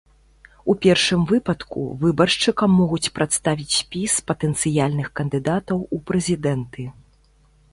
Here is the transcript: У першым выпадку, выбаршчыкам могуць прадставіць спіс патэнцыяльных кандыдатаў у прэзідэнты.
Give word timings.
У 0.73 0.75
першым 0.83 1.21
выпадку, 1.31 1.81
выбаршчыкам 2.05 2.73
могуць 2.79 3.11
прадставіць 3.17 3.69
спіс 3.81 4.17
патэнцыяльных 4.33 5.07
кандыдатаў 5.21 5.77
у 5.99 6.01
прэзідэнты. 6.09 6.89